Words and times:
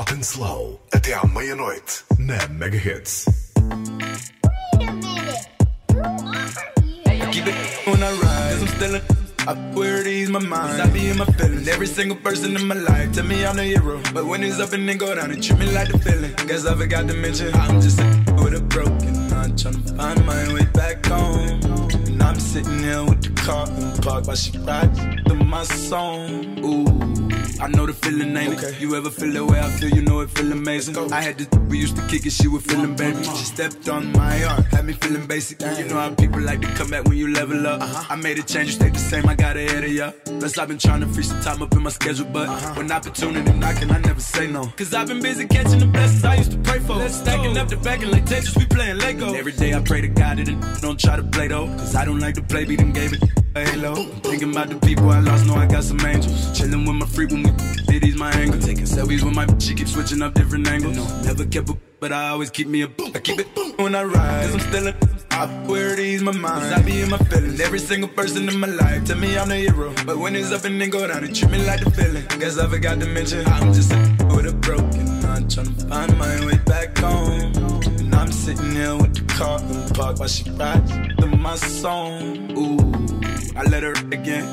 Hot 0.00 0.12
and 0.12 0.24
Slow 0.24 0.80
até 0.92 1.12
à 1.12 1.26
meia-noite 1.26 2.06
na 2.18 2.38
Mega 2.48 2.78
Hits. 2.78 3.26
Wait 4.78 4.88
a 4.88 4.92
minute. 4.92 5.46
Who 5.92 6.00
are 6.00 7.14
you? 7.16 7.30
Keep 7.30 7.48
it 7.48 7.54
when 7.84 8.02
I 8.02 8.10
ride, 8.12 8.50
cause 8.50 8.62
I'm 8.62 8.68
still 8.68 8.94
in. 8.94 9.02
I 9.46 9.74
wear 9.74 10.02
these 10.02 10.30
my 10.30 10.38
mind. 10.38 10.80
I 10.80 10.86
be 10.88 11.08
in 11.08 11.18
my 11.18 11.26
feelings. 11.26 11.68
Every 11.68 11.86
single 11.86 12.16
person 12.16 12.56
in 12.56 12.66
my 12.66 12.76
life 12.76 13.12
tell 13.12 13.26
me 13.26 13.44
I'm 13.44 13.56
the 13.56 13.64
hero. 13.64 14.00
But 14.14 14.24
when 14.24 14.42
it's 14.42 14.58
up 14.58 14.72
and 14.72 14.88
then 14.88 14.96
go 14.96 15.14
down, 15.14 15.32
it 15.32 15.42
treat 15.42 15.58
me 15.58 15.66
like 15.70 15.92
the 15.92 15.98
feeling. 15.98 16.32
Guess 16.48 16.64
I 16.64 16.74
forgot 16.76 17.06
to 17.08 17.12
mention 17.12 17.54
I'm 17.54 17.82
just 17.82 18.00
a 18.00 18.04
with 18.42 18.54
a 18.54 18.62
broken 18.62 19.28
heart, 19.28 19.58
trying 19.58 19.84
to 19.84 19.94
find 19.96 20.24
my 20.24 20.54
way 20.54 20.64
back 20.72 21.04
home. 21.04 21.60
And 22.06 22.22
I'm 22.22 22.40
sitting 22.40 22.78
here 22.78 23.04
with 23.04 23.20
the 23.20 23.38
car 23.42 23.68
in 23.68 23.92
the 23.92 24.00
park 24.00 24.26
while 24.26 24.36
she 24.36 24.56
rides 24.60 24.98
to 25.26 25.34
my 25.34 25.62
song. 25.64 26.58
Ooh. 26.64 27.29
I 27.62 27.68
know 27.68 27.84
the 27.84 27.92
feeling, 27.92 28.34
ain't 28.36 28.54
it? 28.54 28.80
You 28.80 28.96
ever 28.96 29.10
feel 29.10 29.32
the 29.32 29.44
way 29.44 29.60
I 29.60 29.68
feel? 29.70 29.90
You 29.90 30.00
know 30.00 30.20
it 30.20 30.30
feel 30.30 30.50
amazing. 30.50 30.96
I 31.12 31.20
had 31.20 31.36
this, 31.36 31.48
we 31.68 31.78
used 31.78 31.94
to 31.96 32.06
kick 32.06 32.24
it, 32.24 32.32
she 32.32 32.48
was 32.48 32.62
feeling 32.64 32.96
baby. 32.96 33.18
Uh-huh. 33.18 33.36
She 33.36 33.44
stepped 33.44 33.86
on 33.88 34.12
my 34.12 34.44
arm, 34.44 34.62
had 34.64 34.86
me 34.86 34.94
feeling 34.94 35.26
basic. 35.26 35.60
You 35.60 35.84
know 35.84 35.96
how 35.96 36.14
people 36.14 36.40
like 36.40 36.62
to 36.62 36.68
come 36.68 36.88
back 36.88 37.04
when 37.04 37.18
you 37.18 37.32
level 37.32 37.66
up. 37.66 37.82
Uh-huh. 37.82 38.06
I 38.08 38.16
made 38.16 38.38
a 38.38 38.42
change, 38.42 38.68
you 38.68 38.72
stayed 38.74 38.94
the 38.94 38.98
same, 38.98 39.28
I 39.28 39.34
got 39.34 39.58
ahead 39.58 39.84
of 39.84 39.92
ya. 39.92 40.12
Plus, 40.24 40.56
I've 40.56 40.68
been 40.68 40.78
trying 40.78 41.00
to 41.00 41.06
free 41.06 41.22
some 41.22 41.40
time 41.42 41.60
up 41.60 41.72
in 41.74 41.82
my 41.82 41.90
schedule, 41.90 42.26
but 42.32 42.48
uh-huh. 42.48 42.74
when 42.74 42.90
opportunity 42.90 43.52
knocking, 43.52 43.90
I 43.90 43.98
never 43.98 44.20
say 44.20 44.46
no. 44.46 44.66
Cause 44.78 44.94
I've 44.94 45.08
been 45.08 45.20
busy 45.20 45.46
catching 45.46 45.80
the 45.80 45.86
blessings 45.86 46.24
I 46.24 46.36
used 46.36 46.52
to 46.52 46.58
pray 46.58 46.78
for. 46.78 46.96
Let's 46.96 47.16
stacking 47.16 47.58
up 47.58 47.68
the 47.68 47.76
back 47.76 48.02
and 48.02 48.10
like 48.10 48.24
Tetris, 48.24 48.56
we 48.56 48.64
playing 48.64 48.98
Lego. 48.98 49.28
And 49.28 49.36
every 49.36 49.52
day 49.52 49.74
I 49.74 49.80
pray 49.80 50.00
to 50.00 50.08
God 50.08 50.38
that 50.38 50.48
it 50.48 50.80
don't 50.80 50.98
try 50.98 51.16
to 51.16 51.22
play 51.24 51.48
though. 51.48 51.66
Cause 51.66 51.94
I 51.94 52.06
don't 52.06 52.20
like 52.20 52.36
to 52.36 52.42
play, 52.42 52.64
beat 52.64 52.80
and 52.80 52.94
gave 52.94 53.12
it 53.12 53.39
halo. 53.54 53.94
Thinking 54.22 54.50
about 54.52 54.68
the 54.68 54.76
people 54.76 55.10
I 55.10 55.20
lost, 55.20 55.46
know 55.46 55.54
I 55.54 55.66
got 55.66 55.84
some 55.84 56.00
angels. 56.00 56.56
Chilling 56.56 56.84
with 56.84 56.96
my 56.96 57.06
freak 57.06 57.30
when 57.30 57.42
we 57.42 57.50
Diddy's 57.86 58.16
my 58.16 58.32
angle. 58.32 58.60
Taking 58.60 58.84
selfies 58.84 59.22
with 59.22 59.34
my 59.34 59.46
she 59.58 59.74
keep 59.74 59.88
switching 59.88 60.22
up 60.22 60.34
different 60.34 60.68
angles. 60.68 60.96
No, 60.96 61.22
never 61.22 61.44
kept 61.44 61.70
a 61.70 61.76
but 62.00 62.12
I 62.12 62.28
always 62.30 62.50
keep 62.50 62.66
me 62.66 62.80
a 62.82 62.88
book. 62.88 63.14
I 63.14 63.20
keep 63.20 63.38
it 63.38 63.48
when 63.78 63.94
I 63.94 64.04
ride. 64.04 64.46
Cause 64.46 64.54
I'm 64.54 64.60
still 64.60 64.86
in. 64.86 64.96
I 65.30 65.66
wear 65.66 65.94
these 65.96 66.22
my 66.22 66.32
mind. 66.32 66.74
I 66.74 66.82
be 66.82 67.02
in 67.02 67.10
my 67.10 67.18
feelings. 67.18 67.60
Every 67.60 67.78
single 67.78 68.08
person 68.08 68.48
in 68.48 68.58
my 68.58 68.66
life 68.66 69.04
tell 69.04 69.18
me 69.18 69.36
I'm 69.38 69.48
the 69.48 69.56
hero. 69.56 69.92
But 70.06 70.18
when 70.18 70.34
it's 70.34 70.50
up 70.50 70.64
and 70.64 70.80
then 70.80 70.90
go 70.90 71.06
down, 71.06 71.24
it 71.24 71.34
treat 71.34 71.50
me 71.50 71.64
like 71.66 71.84
the 71.84 71.90
feeling. 71.90 72.24
Guess 72.38 72.58
I 72.58 72.66
forgot 72.68 73.00
to 73.00 73.06
mention 73.06 73.46
I'm 73.46 73.72
just 73.72 73.92
a 73.92 73.96
with 74.34 74.46
a 74.46 74.52
broken 74.52 75.06
heart. 75.22 75.50
Trying 75.50 75.74
to 75.74 75.86
find 75.86 76.18
my 76.18 76.46
way 76.46 76.58
back 76.64 76.96
home. 76.98 77.52
And 77.98 78.14
I'm 78.14 78.32
sitting 78.32 78.72
here 78.72 78.96
with 78.96 79.14
the 79.14 79.34
car 79.34 79.59
park 80.00 80.18
while 80.18 80.28
she 80.28 80.48
rides 80.50 80.92
to 81.18 81.26
my 81.26 81.56
song. 81.56 82.14
Ooh, 82.56 82.78
I 83.56 83.62
let 83.64 83.82
her 83.82 83.92
again. 84.18 84.46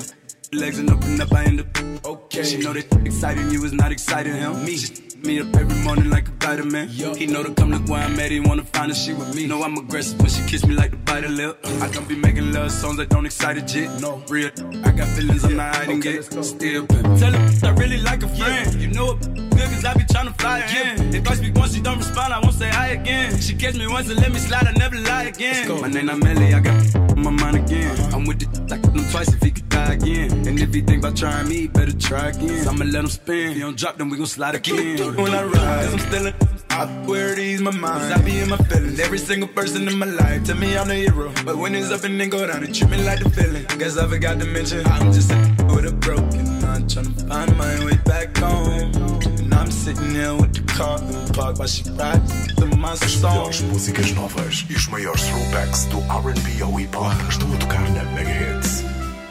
Legs 0.52 0.80
and 0.80 0.90
open 0.90 1.22
up, 1.22 1.34
I 1.34 1.44
end 1.46 1.60
up 1.62 1.70
okay. 2.06 2.44
She 2.44 2.58
know 2.58 2.74
that 2.74 2.88
exciting 3.06 3.50
you 3.52 3.64
is 3.64 3.74
not 3.74 3.92
exciting 3.92 4.36
him. 4.36 4.66
Me, 4.66 4.76
She 4.78 4.92
me 5.28 5.40
up 5.40 5.56
every 5.56 5.78
morning 5.84 6.10
like 6.10 6.28
a 6.28 6.32
vitamin. 6.46 6.88
He 6.90 7.26
know 7.28 7.44
to 7.44 7.54
come 7.54 7.72
look 7.72 7.88
where 7.88 8.02
I'm 8.02 8.20
at, 8.20 8.32
he 8.32 8.40
wanna 8.40 8.64
find 8.64 8.92
a 8.92 8.96
shit 8.96 9.18
with 9.18 9.36
me. 9.36 9.48
Know 9.48 9.64
I'm 9.64 9.78
aggressive 9.78 10.20
when 10.20 10.30
she 10.30 10.42
kiss 10.52 10.66
me 10.66 10.76
like 10.76 10.92
the 10.92 10.98
bite 10.98 11.24
of 11.24 11.32
lip. 11.32 11.60
I 11.82 11.88
don't 11.92 12.08
be 12.08 12.16
making 12.16 12.52
love 12.52 12.72
songs 12.72 12.98
that 12.98 13.10
don't 13.10 13.26
excite 13.26 13.58
a 13.58 13.62
jit. 13.62 13.90
No, 14.02 14.22
real. 14.30 14.52
I 14.86 14.92
got 14.92 15.08
feelings 15.16 15.44
I'm 15.46 15.56
not 15.56 15.76
hiding 15.76 16.04
it. 16.06 16.24
Still. 16.44 16.86
Tell 16.88 17.34
her 17.38 17.68
I 17.68 17.72
really 17.82 18.02
like 18.10 18.22
a 18.24 18.30
friend. 18.38 18.82
You 18.82 18.90
know 18.90 19.18
it 19.22 19.47
good 19.58 19.70
cause 19.70 19.86
I 19.86 19.94
be 19.94 20.04
tryna 20.04 20.40
fly 20.40 20.60
her 20.60 21.04
in. 21.04 21.16
If 21.16 21.28
I 21.30 21.36
speak 21.36 21.56
once, 21.56 21.74
she 21.74 21.82
don't 21.82 21.98
respond, 21.98 22.34
I 22.34 22.40
won't 22.40 22.54
say 22.54 22.70
hi 22.70 22.88
again. 23.00 23.40
She 23.40 23.56
catch 23.56 23.76
me 23.76 23.88
once 23.88 24.10
and 24.10 24.20
let 24.20 24.32
me 24.32 24.40
slide, 24.40 24.68
I 24.68 24.72
never 24.74 24.98
lie 24.98 25.26
again. 25.26 25.82
My 25.82 25.88
name 25.88 26.06
not 26.06 26.20
Melly, 26.20 26.54
I 26.54 26.60
got 26.60 26.96
on 26.96 27.24
my 27.24 27.32
mind 27.32 27.58
again. 27.58 27.92
Uh-huh. 27.92 28.16
I'm 28.18 28.26
with 28.26 28.40
the 28.40 28.48
like 28.70 28.86
him 28.86 29.06
twice 29.12 29.34
if 29.34 29.42
he 29.42 29.52
could 29.52 29.70
die 29.70 29.94
again. 29.94 30.32
And 30.48 30.60
if 30.60 30.74
he 30.74 30.82
think 30.82 31.00
about 31.04 31.18
trying 31.18 31.48
me, 31.48 31.68
better 31.68 31.98
try 31.98 32.30
again. 32.30 32.64
So 32.64 32.70
I'ma 32.70 32.86
let 32.86 33.04
him 33.04 33.10
spin. 33.10 33.50
If 33.50 33.56
he 33.56 33.60
don't 33.62 33.78
drop, 33.78 33.98
then 33.98 34.10
we 34.10 34.18
gon' 34.18 34.28
slide 34.28 34.56
again. 34.56 35.16
When 35.18 35.34
I 35.34 35.44
ride, 35.44 35.86
cause 35.86 35.94
I'm 35.94 36.00
still 36.00 36.28
in. 36.28 36.34
I 36.70 36.86
wear 37.08 37.34
these 37.34 37.60
my 37.60 37.72
mind. 37.72 38.14
I 38.14 38.22
be 38.22 38.38
in 38.38 38.50
my 38.50 38.58
feelings. 38.58 39.00
Every 39.00 39.18
single 39.18 39.48
person 39.48 39.88
in 39.88 39.98
my 39.98 40.06
life 40.06 40.44
tell 40.44 40.58
me 40.58 40.78
I'm 40.78 40.88
the 40.88 40.96
hero. 40.96 41.34
But 41.44 41.58
when 41.58 41.74
it's 41.74 41.90
up 41.90 42.04
and 42.04 42.20
then 42.22 42.30
go 42.30 42.46
down, 42.46 42.64
it 42.64 42.74
treat 42.76 42.92
me 42.92 42.98
like 43.04 43.24
the 43.24 43.32
feeling. 43.32 43.66
Guess 43.80 43.98
I 43.98 44.08
forgot 44.08 44.40
to 44.40 44.46
mention 44.46 44.86
I'm 44.86 45.12
just 45.12 45.32
a 45.32 45.38
with 45.74 45.86
a 45.86 45.92
broken 45.92 46.37
heart, 46.78 46.90
trying 46.90 47.14
to 47.14 47.26
find 47.26 47.58
my 47.58 47.86
way 47.86 47.98
back 48.06 48.38
home. 48.38 48.92
And 49.40 49.54
I'm 49.54 49.72
sitting 49.72 50.12
here 50.12 50.36
with 50.36 50.54
the 50.54 50.74
car 50.74 51.00
in 51.00 51.26
the 51.26 51.34
park 51.34 51.58
while 51.60 51.68
she 51.68 51.90
rides 51.92 52.56
to 52.56 52.66
my 52.78 52.92
As 52.92 53.00
song. 53.00 53.32
melhores 53.32 53.62
músicas 53.62 54.12
novas 54.14 54.66
e 54.70 54.74
os 54.74 54.88
maiores 54.88 55.22
throwbacks 55.24 55.86
do 55.86 56.00
R&B 56.00 56.62
ao 56.62 56.80
hip 56.80 56.96
hop 56.96 57.30
estão 57.30 57.54
a 57.54 57.58
tocar 57.58 57.90
na 57.92 58.04
Mega 58.14 58.30
Hits. 58.32 58.84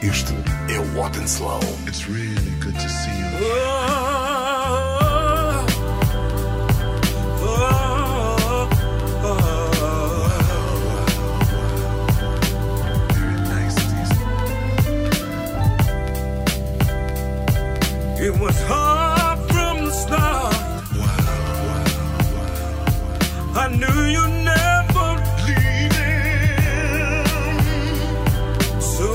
Este 0.03 0.33
é 0.69 0.79
o 0.79 1.01
Hot 1.01 1.19
and 1.19 1.27
Slow. 1.27 1.61
It's 1.87 2.07
really 2.09 2.51
good 2.61 2.75
to 2.75 2.89
see 2.89 3.11
you. 3.11 3.39
Very 3.39 4.16
It 18.27 18.35
was 18.41 18.61
hard 18.63 19.39
from 19.53 19.85
the 19.85 19.91
start. 19.93 20.55
I 23.55 23.69
knew 23.81 23.99
you 24.17 24.25
never 24.53 25.09
leaving. 25.47 27.27
So 28.81 29.11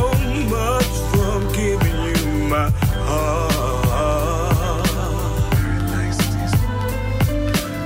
much 0.55 0.94
for 1.11 1.31
giving 1.59 1.97
you 2.07 2.22
my 2.53 2.67
heart. 3.09 4.88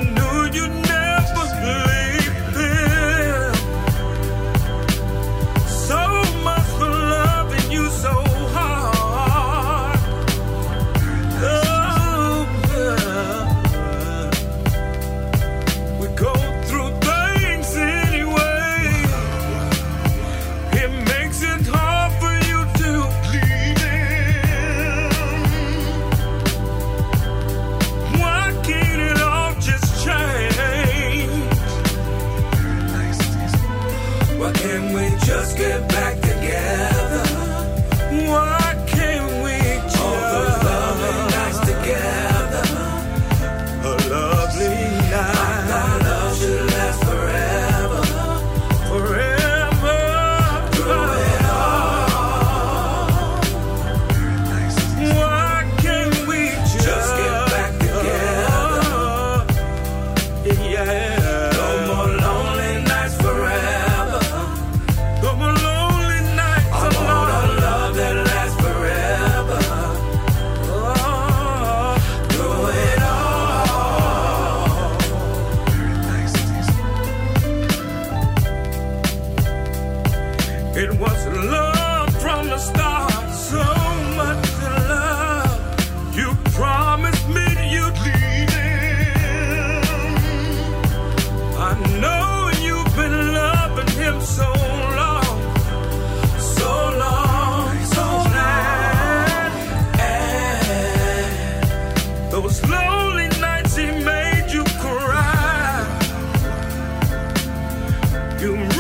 You 108.40 108.77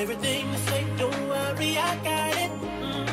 Everything 0.00 0.50
you 0.50 0.58
say, 0.58 0.86
don't 0.96 1.28
worry, 1.28 1.76
I 1.76 1.94
got 2.02 2.34
it. 2.44 2.50
Mm. 2.62 3.08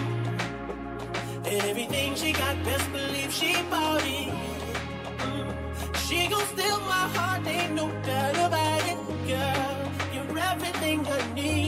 And 1.52 1.64
everything 1.72 2.16
she 2.16 2.32
got, 2.32 2.56
best 2.64 2.90
believe 2.94 3.34
she 3.34 3.52
bought 3.70 4.02
it. 4.06 4.34
Mm. 5.18 5.98
She 6.08 6.30
gon' 6.30 6.46
steal 6.54 6.80
my 6.96 7.06
heart, 7.16 7.46
ain't 7.46 7.74
no 7.74 7.92
doubt 8.08 8.38
about 8.48 8.84
it, 8.92 9.00
girl. 9.28 9.92
You're 10.14 10.40
everything 10.40 11.06
I 11.06 11.34
need. 11.34 11.67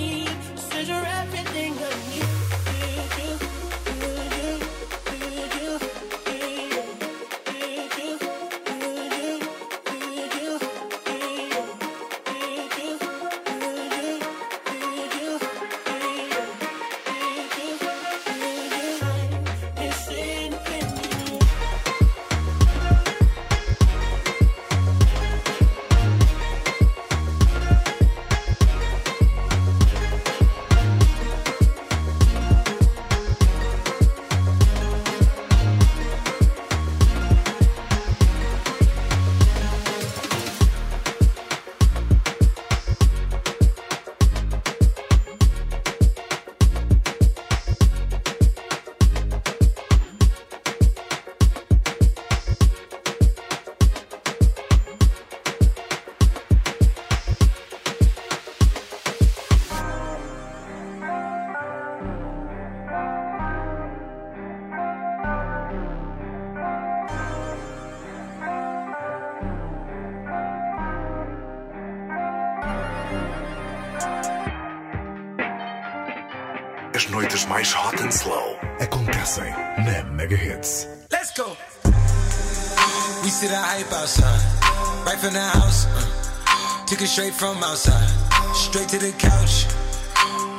From 85.19 85.33
the 85.33 85.41
house. 85.41 85.85
uh, 85.85 86.85
took 86.85 87.01
it 87.01 87.07
straight 87.07 87.33
from 87.33 87.61
outside, 87.61 88.07
straight 88.55 88.87
to 88.87 88.97
the 88.97 89.11
couch. 89.19 89.67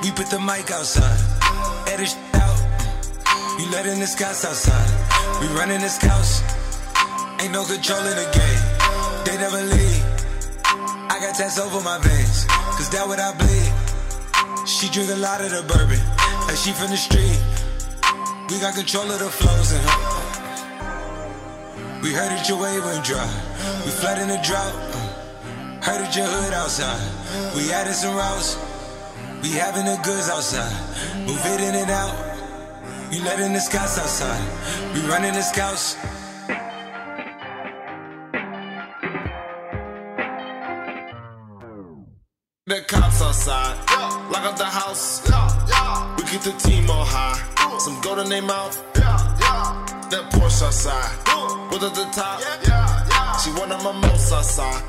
We 0.05 0.13
put 0.13 0.29
the 0.29 0.39
mic 0.39 0.71
outside, 0.71 1.17
edit 1.89 2.13
out. 2.35 2.61
You 3.59 3.71
letting 3.73 4.01
the 4.01 4.07
scouts 4.07 4.45
outside. 4.45 4.91
We 5.41 5.47
running 5.57 5.81
this 5.81 5.97
house. 5.97 6.45
Ain't 7.41 7.53
no 7.53 7.65
control 7.65 8.05
in 8.05 8.17
the 8.21 8.29
game. 8.37 8.63
They 9.25 9.37
never 9.41 9.63
leave. 9.65 10.05
I 11.09 11.17
got 11.25 11.37
tats 11.37 11.59
over 11.59 11.81
my 11.81 11.97
veins, 11.99 12.45
cause 12.77 12.91
that 12.91 13.09
what 13.09 13.19
I 13.19 13.33
bleed. 13.41 13.73
She 14.69 14.91
drink 14.91 15.09
a 15.11 15.17
lot 15.17 15.41
of 15.41 15.51
the 15.57 15.63
bourbon, 15.65 16.05
like 16.47 16.57
she 16.61 16.73
from 16.73 16.91
the 16.91 17.01
street. 17.01 17.41
We 18.51 18.61
got 18.61 18.75
control 18.75 19.11
of 19.11 19.21
the 19.21 19.31
flows 19.31 19.73
in 19.73 19.81
her. 19.81 19.99
We 22.03 22.13
heard 22.13 22.29
that 22.29 22.47
your 22.47 22.61
wave 22.61 22.85
went 22.85 23.05
dry. 23.05 23.50
We 23.85 23.91
flood 23.91 24.19
in 24.19 24.29
the 24.29 24.41
drought. 24.43 24.75
Heard 25.83 26.01
that 26.03 26.15
your 26.15 26.27
hood 26.27 26.53
outside. 26.53 27.01
We 27.57 27.73
added 27.73 27.95
some 27.95 28.15
routes. 28.15 28.57
We 29.43 29.51
having 29.53 29.87
the 29.87 29.99
goods 30.03 30.29
outside. 30.29 30.73
Move 31.27 31.41
it 31.47 31.61
in 31.61 31.75
and 31.75 31.91
out. 31.91 32.15
You 33.11 33.25
letting 33.25 33.53
the 33.53 33.61
scouts 33.61 33.99
outside. 33.99 34.43
We 34.95 35.01
running 35.09 35.33
the 35.33 35.43
scouts. 35.43 35.97
The 42.67 42.83
cops 42.87 43.21
outside, 43.21 43.77
lock 44.31 44.45
up 44.45 44.57
the 44.57 44.65
house. 44.65 45.23
We 46.17 46.23
keep 46.25 46.43
the 46.43 46.53
team 46.53 46.89
on 46.89 47.05
high. 47.05 47.79
Some 47.81 48.01
gold 48.01 48.21
in 48.21 48.29
their 48.29 48.43
mouth. 48.43 48.77
That 48.95 50.31
Porsche 50.31 50.67
outside, 50.67 51.17
with 51.73 51.83
at 51.83 51.95
the 51.95 52.05
top. 52.13 52.41
She 53.43 53.51
one 53.53 53.73
of 53.73 53.83
my 53.83 53.93
most 53.93 54.31
outside, 54.35 54.83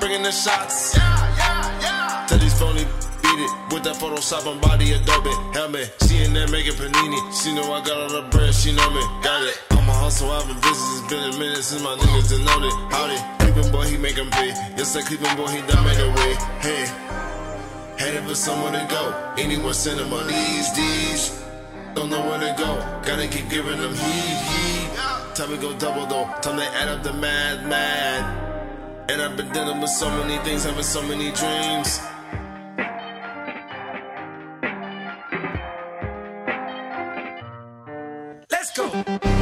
bringing 0.00 0.22
the 0.22 0.32
shots. 0.32 0.92
Tell 0.92 2.38
these 2.38 2.58
phony 2.58 2.84
beat 3.20 3.40
it 3.44 3.52
with 3.68 3.84
that 3.84 3.96
Photoshop 4.00 4.50
and 4.50 4.58
body 4.58 4.92
Adobe 4.92 5.28
helmet. 5.52 5.92
She 6.08 6.24
in 6.24 6.32
there 6.32 6.48
making 6.48 6.80
panini. 6.80 7.20
She 7.36 7.52
know 7.54 7.70
I 7.70 7.84
got 7.84 8.00
all 8.00 8.08
the 8.08 8.28
bread. 8.30 8.54
She 8.54 8.72
know 8.72 8.88
me, 8.88 9.02
got 9.22 9.42
it. 9.42 9.60
I'm 9.72 9.86
a 9.86 9.92
hustle, 9.92 10.30
I've 10.30 10.46
been 10.48 10.56
busy. 10.64 10.80
It's 10.96 11.12
been 11.12 11.24
a 11.28 11.38
minute 11.38 11.62
since 11.62 11.82
my 11.82 11.94
niggas 11.96 12.30
done 12.30 12.44
known 12.46 12.64
it. 12.64 12.74
Howdy, 12.88 13.18
Cleveland 13.44 13.70
boy, 13.70 13.84
he 13.84 13.98
make 13.98 14.16
'em 14.16 14.30
pay. 14.30 14.48
Yes, 14.78 14.94
that 14.94 15.04
Cleveland 15.04 15.36
boy, 15.36 15.48
he 15.48 15.60
done 15.68 15.84
made 15.84 16.00
a 16.00 16.08
way. 16.16 16.32
Hey. 16.64 16.88
Headed 17.98 18.24
for 18.24 18.34
somewhere 18.34 18.72
to 18.80 18.86
go. 18.88 19.12
Anyone 19.36 19.74
sending 19.74 20.08
my 20.08 20.22
these 20.22 20.72
D's. 20.72 21.36
Don't 21.94 22.08
know 22.08 22.22
where 22.24 22.40
to 22.40 22.54
go. 22.56 22.70
Gotta 23.04 23.28
keep 23.28 23.50
giving 23.50 23.76
them 23.76 23.92
heat, 23.92 24.40
heat. 24.48 24.79
Time 25.40 25.48
to 25.48 25.56
go 25.56 25.72
double 25.78 26.04
though. 26.04 26.26
Time 26.42 26.58
to 26.58 26.64
add 26.64 26.88
up 26.88 27.02
the 27.02 27.14
mad, 27.14 27.66
mad. 27.66 29.10
And 29.10 29.22
I've 29.22 29.38
been 29.38 29.50
dealing 29.52 29.80
with 29.80 29.88
so 29.88 30.10
many 30.10 30.36
things, 30.44 30.64
having 30.64 30.82
so 30.82 31.00
many 31.00 31.32
dreams. 31.32 31.98
Let's 38.50 38.76
go. 38.76 39.39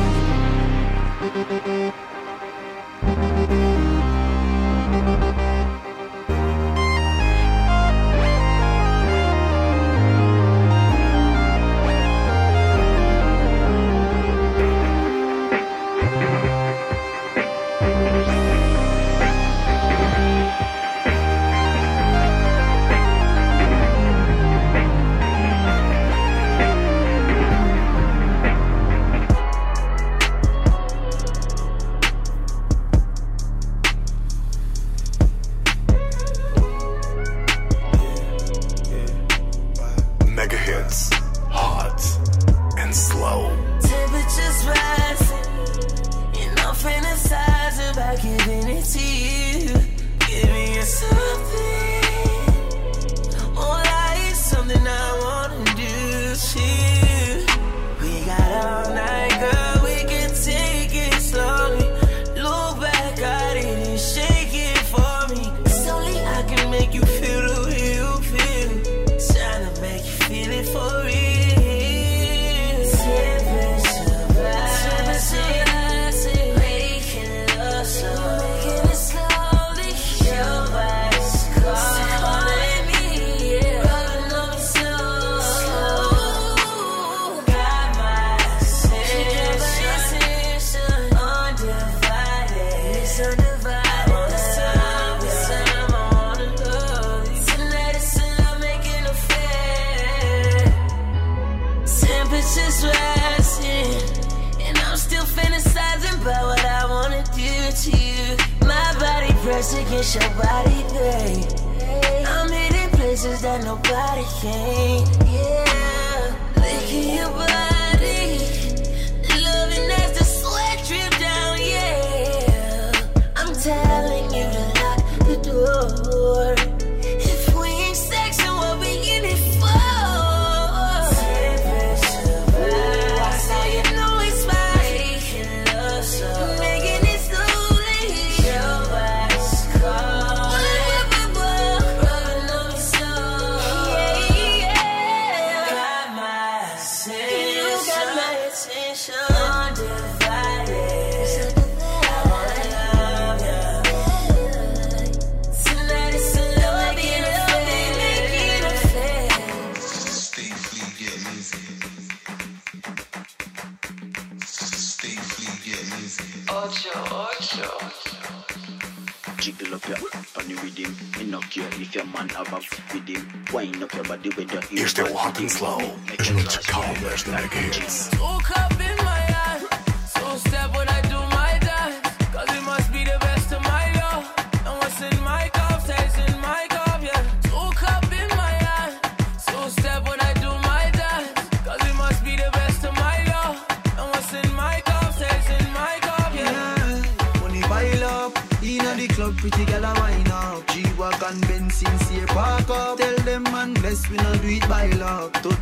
On 170.86 170.92
the 170.92 171.18
rhythm. 171.18 171.26
Me 171.26 171.30
no 171.30 171.40
care 171.40 171.68
if 171.80 171.94
your 171.94 172.04
man 172.06 172.28
have 172.30 172.52
a 172.52 172.56
f- 172.56 172.94
with 172.94 173.08
him. 173.08 173.26
Wind 173.52 173.82
up 173.82 173.92
your 173.94 174.04
body 174.04 174.30
with 174.36 174.48
the 174.48 174.58
ear. 174.74 174.84
Este 174.84 175.00
é 175.00 175.04
o 175.04 175.14
Hot 175.14 175.38
and 175.40 175.50
Slow. 175.50 175.80
As 176.18 176.30
noites 176.30 176.66
calmas 176.66 177.22
da 177.24 177.32
Mega 177.32 177.56
Hits. 177.56 178.08
Two 178.10 178.38
cup 178.44 178.72
in 178.80 178.96
my 179.04 179.27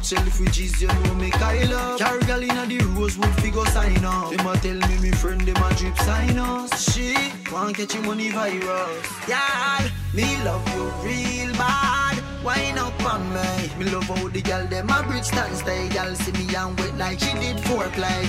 Touch 0.06 0.18
selfridges, 0.20 0.80
you 0.80 0.86
know 0.86 1.14
me 1.14 1.30
Kyle 1.30 1.74
up. 1.74 1.98
Carry 1.98 2.20
gal 2.26 2.42
inna 2.42 2.66
the 2.66 2.78
Rosewood 2.96 3.34
figure 3.40 3.64
sign 3.66 4.04
up. 4.04 4.30
Them 4.30 4.46
a 4.46 4.56
tell 4.58 4.78
me 4.88 4.98
me 5.00 5.10
friend, 5.10 5.40
them 5.40 5.56
a 5.56 5.74
drip 5.74 5.96
sign 5.98 6.38
us. 6.38 6.92
She 6.92 7.16
want 7.50 7.76
catch 7.76 7.92
him 7.92 8.06
money 8.06 8.30
virus. 8.30 9.28
Yeah, 9.28 9.88
me 10.14 10.36
love 10.44 10.66
you 10.74 10.84
real 11.02 11.52
bad. 11.54 12.22
Wine 12.44 12.78
up 12.78 13.04
on 13.04 13.32
me. 13.32 13.70
Me 13.78 13.90
love 13.90 14.04
how 14.04 14.28
the 14.28 14.42
gal 14.42 14.66
them 14.68 14.90
a 14.90 15.02
bridge 15.02 15.24
stand 15.24 15.56
stay. 15.56 15.88
Gal 15.88 16.14
see 16.14 16.32
me 16.32 16.54
and 16.54 16.78
wet 16.78 16.96
like 16.96 17.18
she 17.18 17.32
did 17.34 17.56
foreplay. 17.58 18.28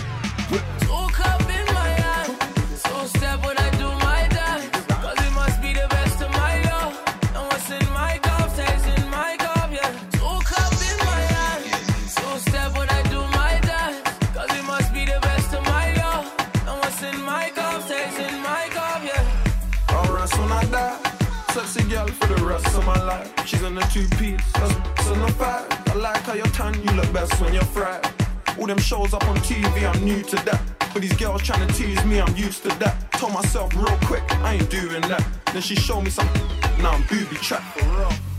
Two 0.80 1.14
cup 1.14 1.42
in 1.42 1.66
my 1.76 1.90
hand. 1.90 2.36
So 2.76 3.06
step 3.06 3.46
when 3.46 3.58
I 3.58 3.77
two 23.98 24.18
piece, 24.18 24.52
that's 24.54 25.08
in 25.10 25.20
a 25.22 25.32
five. 25.34 25.66
I 25.88 25.94
like 25.96 26.22
how 26.22 26.34
you're 26.34 26.46
tan, 26.48 26.74
you 26.84 26.92
look 26.92 27.12
best 27.14 27.40
when 27.42 27.54
you're 27.54 27.72
fried. 27.76 28.06
All 28.60 28.68
them 28.68 28.78
shows 28.78 29.14
up 29.14 29.28
on 29.28 29.38
TV, 29.38 29.76
I'm 29.92 30.04
new 30.04 30.22
to 30.24 30.36
that. 30.48 30.62
But 30.94 31.02
these 31.02 31.16
girls 31.16 31.42
trying 31.42 31.68
to 31.68 31.74
tease 31.74 32.04
me, 32.06 32.22
I'm 32.22 32.36
used 32.36 32.62
to 32.64 32.70
that. 32.80 33.12
Told 33.14 33.34
myself 33.34 33.74
real 33.76 33.98
quick, 34.04 34.24
I 34.44 34.56
ain't 34.56 34.70
doing 34.70 35.02
that. 35.12 35.26
Then 35.52 35.62
she 35.62 35.76
showed 35.76 36.02
me 36.02 36.12
some, 36.12 36.30
now 36.82 36.92
I'm 36.92 37.04
booby 37.08 37.38
trapped. 37.38 37.78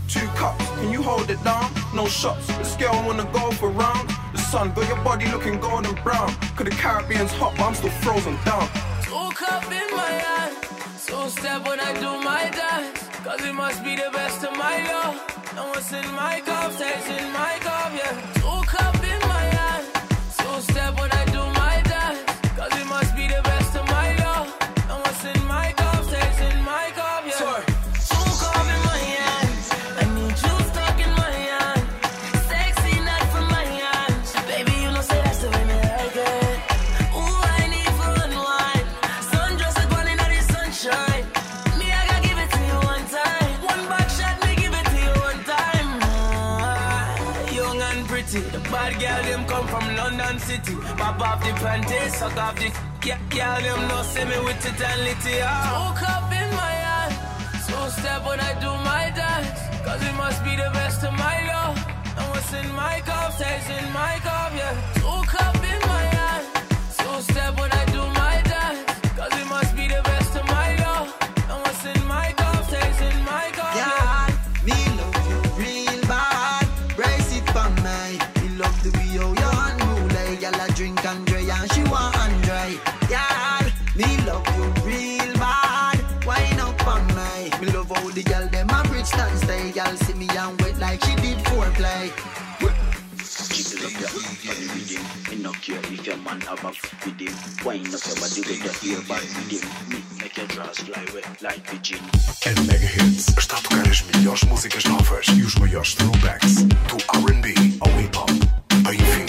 Two 0.07 0.27
cups, 0.39 0.65
can 0.79 0.91
you 0.91 1.03
hold 1.03 1.29
it 1.29 1.43
down? 1.43 1.71
No 1.93 2.07
shots, 2.07 2.47
this 2.57 2.75
girl 2.77 2.95
wanna 3.05 3.29
go 3.33 3.51
for 3.51 3.69
round. 3.69 4.09
The 4.33 4.39
sun 4.39 4.73
got 4.73 4.87
your 4.87 5.03
body 5.03 5.27
looking 5.27 5.59
golden 5.59 5.95
brown. 6.03 6.33
Cause 6.55 6.65
the 6.65 6.71
Caribbean's 6.71 7.31
hot, 7.33 7.53
but 7.57 7.65
I'm 7.65 7.75
still 7.75 7.91
frozen 8.03 8.37
down. 8.45 8.67
Two 9.03 9.29
cup 9.35 9.63
in 9.65 9.89
my 9.95 10.11
hand. 10.25 10.55
So 10.97 11.27
step 11.27 11.67
when 11.67 11.79
I 11.79 11.93
do 11.99 12.11
my 12.23 12.49
dance. 12.49 13.09
Cause 13.25 13.41
it 13.43 13.53
must 13.53 13.83
be 13.83 13.95
the 13.95 14.09
best 14.13 14.43
of 14.43 14.55
my 14.57 14.75
love. 14.87 15.38
What's 15.67 15.91
in 15.91 16.11
my 16.15 16.41
cup 16.45 16.71
stays 16.71 17.07
in 17.19 17.31
my 17.33 17.57
cup, 17.59 17.91
yeah. 17.93 18.13
Two 18.35 18.61
cup 18.65 18.95
in 19.03 19.19
my 19.27 19.43
hand. 19.57 19.85
So 20.31 20.59
step 20.71 20.97
when 20.99 21.11
I 21.11 21.25
do 21.25 21.38
City. 50.49 50.73
Pop 50.97 51.21
off 51.21 51.39
the 51.45 51.53
panties, 51.61 52.15
suck 52.17 52.35
off 52.37 52.55
the 52.55 52.73
yeah, 53.05 53.19
girl, 53.29 53.61
them 53.61 53.87
no 53.87 54.01
see 54.01 54.25
me 54.25 54.37
with 54.45 54.65
litty. 55.05 55.35
Ah. 55.45 55.61
Two 55.69 55.89
cup 56.01 56.25
in 56.41 56.49
my 56.61 56.73
hand. 56.85 57.13
So 57.67 57.77
step 57.97 58.25
when 58.25 58.39
I 58.39 58.53
do 58.65 58.71
my 58.91 59.05
dance. 59.19 59.61
Cause 59.85 60.01
it 60.09 60.15
must 60.15 60.43
be 60.43 60.53
the 60.55 60.69
best 60.73 61.03
of 61.03 61.13
my 61.13 61.37
love. 61.51 61.77
And 62.17 62.25
what's 62.31 62.51
in 62.51 62.67
my 62.73 62.99
cup 63.05 63.31
stays 63.33 63.69
in 63.77 63.85
my 63.93 64.15
cup, 64.25 64.51
yeah. 64.59 64.73
Two 64.97 65.21
cup 65.35 65.55
in 65.71 65.81
my 65.93 66.03
hand. 66.17 66.45
So 66.97 67.07
step 67.29 67.53
when 67.59 67.71
I 67.71 67.78
man 96.31 96.41
have 96.41 96.63
a 96.63 96.69
f- 96.69 97.05
with 97.05 97.19
him. 97.19 97.33
Wind 97.65 97.93
up 97.93 98.01
your 98.05 98.15
body 98.15 98.41
with 98.41 98.63
your 98.63 98.97
earbud 98.97 99.23
with 99.35 99.51
him. 99.51 99.89
Me 99.89 99.99
make 100.19 100.37
your 100.37 100.47
drawers 100.47 100.79
fly 100.79 101.05
wet 101.13 101.41
like 101.41 101.63
pigeon. 101.65 101.99
A 102.45 102.51
Mega 102.67 102.85
Hits 102.85 103.27
está 103.37 103.57
a 103.57 103.61
tocar 103.61 103.87
as 103.87 104.01
melhores 104.01 104.43
músicas 104.43 104.83
novas 104.85 105.25
e 105.27 105.41
os 105.43 105.55
maiores 105.55 105.93
throwbacks 105.95 106.63
do 106.89 106.97
R&B 107.25 107.53
ao 107.81 107.89
hip 107.99 108.15
hop. 108.17 108.29
Bem-vindo 108.83 109.28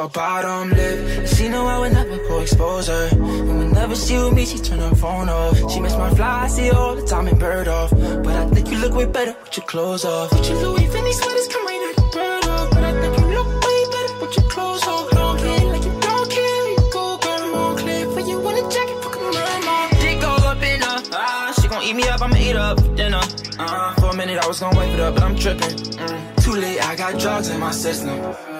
a 0.00 0.08
bottom 0.08 0.70
lip. 0.70 1.26
She 1.26 1.48
know 1.48 1.66
I 1.66 1.78
would 1.78 1.92
never 1.92 2.16
go 2.28 2.40
expose 2.40 2.86
her. 2.88 3.08
And 3.12 3.58
whenever 3.58 3.94
she 3.96 4.16
with 4.18 4.32
me, 4.32 4.44
she 4.44 4.58
turn 4.58 4.80
her 4.80 4.94
phone 4.94 5.28
off. 5.28 5.56
She 5.72 5.80
miss 5.80 5.96
my 5.96 6.10
fly, 6.14 6.44
I 6.44 6.48
see 6.48 6.70
all 6.70 6.94
the 6.94 7.02
time 7.02 7.26
and 7.26 7.38
bird 7.38 7.68
off. 7.68 7.90
But 7.90 8.34
I 8.34 8.46
think 8.50 8.70
you 8.70 8.78
look 8.78 8.94
way 8.94 9.06
better 9.06 9.34
with 9.42 9.56
your 9.56 9.66
clothes 9.66 10.04
off. 10.04 10.32
With 10.32 10.48
your 10.48 10.58
Louis 10.62 10.86
Vuitton 10.86 11.12
sweaters 11.12 11.48
come 11.48 11.66
right 11.66 11.94
out 11.96 12.12
bird 12.12 12.44
off. 12.46 12.70
But 12.70 12.84
I 12.84 12.92
think 13.00 13.18
you 13.18 13.26
look 13.26 13.46
way 13.66 13.80
better 13.94 14.14
with 14.20 14.36
your 14.36 14.48
clothes 14.50 14.86
off. 14.86 15.12
Long 15.12 15.38
hair 15.38 15.64
like 15.72 15.84
you 15.84 16.00
don't 16.00 16.30
care, 16.30 16.68
you 16.68 16.90
go 16.92 17.18
girl, 17.18 17.52
more 17.54 17.76
clear. 17.76 18.06
But 18.14 18.26
you 18.28 18.40
want 18.40 18.58
a 18.58 18.74
jacket, 18.74 19.02
fuck 19.02 19.14
my 19.14 19.88
Dick 20.00 20.22
all 20.24 20.44
up 20.44 20.62
in 20.62 20.80
her. 20.80 21.02
Ah, 21.12 21.54
she 21.60 21.68
gon' 21.68 21.82
eat 21.82 21.96
me 21.96 22.08
up, 22.08 22.22
I'ma 22.22 22.36
eat 22.36 22.56
up 22.56 22.80
for 22.80 22.94
dinner. 22.94 23.20
Uh, 23.58 23.94
for 23.94 24.10
a 24.10 24.16
minute 24.16 24.38
I 24.38 24.46
was 24.46 24.60
gon' 24.60 24.76
wipe 24.76 24.90
it 24.90 25.00
up, 25.00 25.14
but 25.14 25.24
I'm 25.24 25.36
tripping. 25.36 25.76
Mm. 25.98 26.44
Too 26.44 26.54
late, 26.54 26.80
I 26.82 26.94
got 26.94 27.18
drugs 27.18 27.48
in 27.48 27.58
my 27.58 27.72
system. 27.72 28.57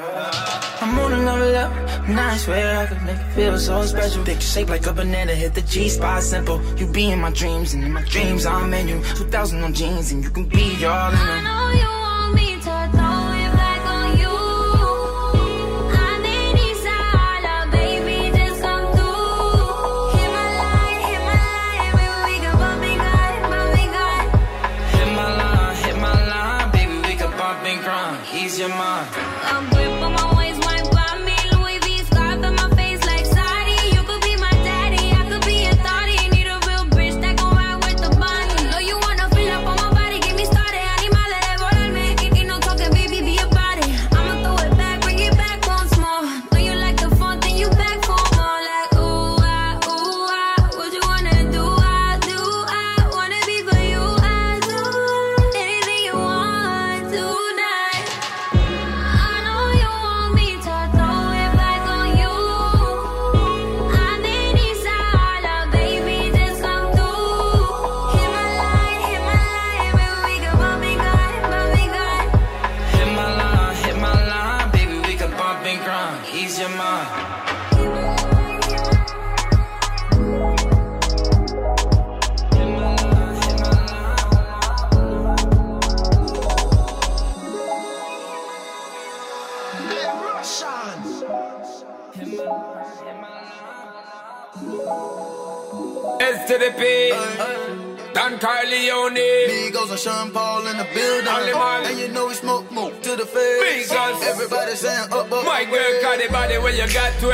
I'm 0.80 0.96
on 0.96 1.12
another 1.12 1.50
level. 1.50 1.76
I 2.18 2.36
swear 2.36 2.78
I 2.78 2.86
could 2.86 3.02
make 3.02 3.18
you 3.18 3.32
feel 3.34 3.58
so 3.58 3.82
special. 3.82 4.24
Think 4.24 4.38
you 4.38 4.46
shaped 4.46 4.70
like 4.70 4.86
a 4.86 4.92
banana, 4.92 5.34
hit 5.34 5.54
the 5.54 5.62
G 5.62 5.88
spot 5.88 6.22
simple. 6.22 6.62
You 6.76 6.86
be 6.86 7.10
in 7.10 7.20
my 7.20 7.30
dreams, 7.30 7.74
and 7.74 7.82
in 7.82 7.92
my 7.92 8.04
dreams 8.04 8.46
I'm 8.46 8.72
in 8.72 8.86
you. 8.86 9.02
2,000 9.16 9.64
on 9.64 9.74
jeans, 9.74 10.12
and 10.12 10.22
you 10.22 10.30
can 10.30 10.44
be 10.44 10.84
all 10.84 11.10
in 11.10 11.16
them. 11.16 11.28
I 11.28 11.42
know 11.42 11.80
you. 11.80 11.97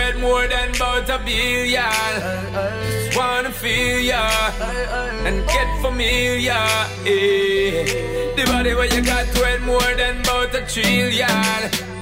It 0.09 0.21
more 0.21 0.47
than 0.47 0.75
about 0.75 1.09
a 1.09 1.19
billion. 1.25 1.83
Just 3.05 3.17
wanna 3.17 3.51
feel 3.51 4.01
ya 4.01 4.29
and 5.27 5.47
get 5.47 5.69
familiar. 5.83 6.67
Eh. 7.07 8.35
The 8.37 8.45
body 8.47 8.75
where 8.75 8.91
you 8.95 9.03
got 9.03 9.27
it 9.29 9.63
more 9.63 9.95
than 10.01 10.21
about 10.21 10.55
a 10.55 10.63
trillion. 10.73 11.29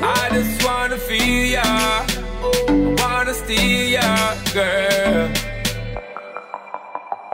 I 0.02 0.28
just 0.32 0.64
wanna 0.64 0.98
feel 0.98 1.44
ya, 1.56 1.68
wanna 3.00 3.34
steal 3.34 3.88
ya, 3.96 4.08
girl. 4.54 5.51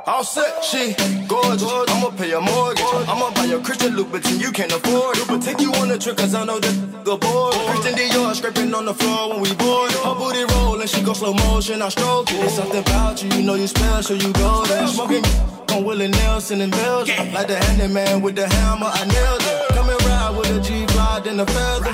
All 0.08 0.24
set, 0.24 0.64
she 0.64 0.94
gorgeous. 1.28 1.70
I'ma 1.70 2.08
pay 2.16 2.32
a 2.32 2.40
mortgage. 2.40 2.82
I'ma 3.06 3.30
buy 3.34 3.44
a 3.44 3.60
Christian 3.60 3.92
Louboutin 3.92 4.40
you 4.40 4.50
can't 4.50 4.72
afford. 4.72 5.18
But 5.28 5.42
take 5.42 5.60
you 5.60 5.70
on 5.74 5.90
a 5.90 5.98
trip 5.98 6.16
cause 6.16 6.34
I 6.34 6.46
know 6.46 6.58
that 6.58 7.04
the 7.04 7.14
board. 7.18 7.52
Christian 7.68 7.94
Dior 7.94 8.34
scraping 8.34 8.72
on 8.72 8.86
the 8.86 8.94
floor 8.94 9.28
when 9.28 9.42
we 9.42 9.54
board. 9.56 9.92
Her 9.92 10.14
booty 10.14 10.44
roll 10.54 10.80
and 10.80 10.88
she 10.88 11.02
go 11.02 11.12
slow 11.12 11.34
motion. 11.34 11.82
I 11.82 11.90
stroke 11.90 12.30
it. 12.30 12.40
There's 12.40 12.54
something 12.54 12.80
about 12.80 13.22
you, 13.22 13.28
you 13.36 13.42
know 13.42 13.54
you 13.54 13.66
special, 13.66 14.16
you 14.16 14.32
go 14.32 14.64
there. 14.64 14.86
Smoking 14.86 15.24
on 15.72 15.84
Willie 15.84 16.08
Nelson 16.08 16.62
in 16.62 16.70
Belgium. 16.70 17.30
Like 17.34 17.48
the 17.48 17.56
handyman 17.56 18.22
with 18.22 18.34
the 18.34 18.48
hammer, 18.48 18.88
I 18.90 19.04
nailed 19.04 19.42
it. 19.42 19.68
Come 19.76 19.90
and 19.90 20.02
ride 20.04 20.34
with 20.38 20.56
a 20.56 20.60
And 21.26 21.40
a 21.40 21.46
feather. 21.46 21.90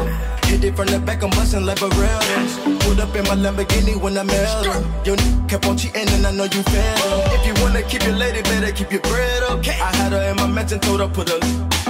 Hit 0.47 0.65
it 0.65 0.77
from 0.77 0.87
the 0.87 0.99
back, 1.01 1.23
I'm 1.25 1.31
bustin' 1.31 1.65
like 1.65 1.81
a 1.81 1.89
Beretta. 1.89 2.81
Pulled 2.81 3.01
up 3.01 3.17
in 3.17 3.25
my 3.25 3.35
Lamborghini 3.35 3.97
when 3.97 4.19
I 4.19 4.23
met 4.23 4.67
her. 4.67 4.85
Your 5.05 5.17
n- 5.19 5.49
kept 5.49 5.67
on 5.67 5.79
cheating 5.79 6.07
and 6.09 6.27
I 6.27 6.31
know 6.31 6.45
you 6.45 6.63
fed. 6.63 6.99
If 7.33 7.47
you 7.47 7.55
wanna 7.65 7.83
keep 7.83 8.05
your 8.05 8.15
lady, 8.15 8.43
better 8.43 8.71
keep 8.71 8.93
your 8.93 9.01
bread 9.01 9.43
up. 9.45 9.67
I 9.67 9.73
had 9.97 10.13
her 10.13 10.31
in 10.31 10.37
my 10.37 10.47
mansion, 10.47 10.79
told 10.79 11.01
her 11.01 11.09
put 11.09 11.31
a 11.31 11.41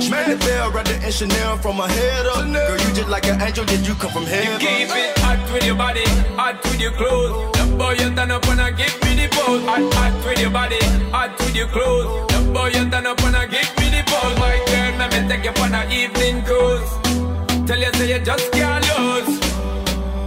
Smack 0.01 0.29
the 0.29 0.37
bell, 0.37 0.71
right 0.71 0.87
the 0.87 1.11
Chanel 1.11 1.57
from 1.59 1.77
my 1.77 1.91
head 1.91 2.27
up. 2.27 2.47
Girl, 2.47 2.79
you 2.79 2.95
just 2.95 3.09
like 3.09 3.27
an 3.27 3.43
angel, 3.43 3.65
did 3.65 3.85
you 3.87 3.95
come 3.95 4.11
from 4.13 4.27
heaven? 4.27 4.53
You 4.53 4.59
keep 4.59 4.89
it 4.95 5.19
hot 5.19 5.53
with 5.53 5.65
your 5.67 5.75
body, 5.75 6.05
hot 6.39 6.63
with 6.63 6.81
your 6.81 6.93
clothes. 6.93 7.59
The 7.59 7.77
boy 7.77 7.93
you 7.99 8.15
turn 8.15 8.31
up 8.31 8.47
and 8.47 8.77
give 8.79 8.95
me 9.03 9.11
the 9.21 9.29
pose. 9.35 9.65
Hot, 9.67 9.93
hot 9.95 10.25
with 10.25 10.41
your 10.41 10.51
body, 10.51 10.79
hot 11.11 11.37
with 11.41 11.57
your 11.57 11.67
clothes. 11.69 12.31
The 12.33 12.53
boy 12.53 12.69
you 12.69 12.89
turn 12.89 13.07
up 13.07 13.21
and 13.23 13.51
give 13.51 13.71
me 13.79 13.91
the 13.91 14.03
pose. 14.07 14.39
My 14.39 14.55
girl, 14.71 14.99
let 14.99 15.11
me 15.13 15.29
take 15.29 15.45
you 15.45 15.63
on 15.63 15.75
an 15.75 15.91
evening 15.91 16.43
cruise. 16.45 17.04
Tell 17.67 17.81
you 17.81 17.93
say 17.95 18.13
you 18.13 18.19
just 18.19 18.53
can't 18.53 18.85
lose. 18.93 19.39